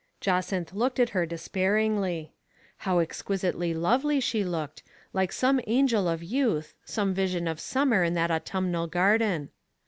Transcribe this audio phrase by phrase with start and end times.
[0.19, 2.33] Jacynth looked at her despairingly.
[2.77, 4.81] How ex quisitely lovely she looked,
[5.13, 9.51] like some angel of youth, some vision of summer in that autumnal garden.